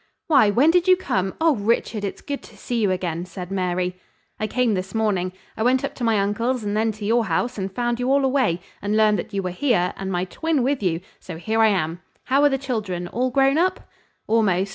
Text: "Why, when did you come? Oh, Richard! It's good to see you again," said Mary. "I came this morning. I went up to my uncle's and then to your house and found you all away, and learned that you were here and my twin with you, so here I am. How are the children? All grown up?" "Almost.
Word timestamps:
"Why, 0.25 0.49
when 0.49 0.71
did 0.71 0.87
you 0.87 0.97
come? 0.97 1.35
Oh, 1.39 1.55
Richard! 1.55 2.03
It's 2.03 2.23
good 2.23 2.41
to 2.41 2.57
see 2.57 2.81
you 2.81 2.89
again," 2.89 3.23
said 3.23 3.51
Mary. 3.51 3.97
"I 4.39 4.47
came 4.47 4.73
this 4.73 4.95
morning. 4.95 5.31
I 5.55 5.61
went 5.61 5.83
up 5.83 5.93
to 5.93 6.03
my 6.03 6.19
uncle's 6.19 6.63
and 6.63 6.75
then 6.75 6.91
to 6.93 7.05
your 7.05 7.25
house 7.25 7.59
and 7.59 7.71
found 7.71 7.99
you 7.99 8.11
all 8.11 8.25
away, 8.25 8.61
and 8.81 8.97
learned 8.97 9.19
that 9.19 9.31
you 9.31 9.43
were 9.43 9.51
here 9.51 9.93
and 9.97 10.11
my 10.11 10.25
twin 10.25 10.63
with 10.63 10.81
you, 10.81 11.01
so 11.19 11.37
here 11.37 11.59
I 11.59 11.67
am. 11.67 12.01
How 12.23 12.41
are 12.41 12.49
the 12.49 12.57
children? 12.57 13.07
All 13.09 13.29
grown 13.29 13.59
up?" 13.59 13.91
"Almost. 14.25 14.69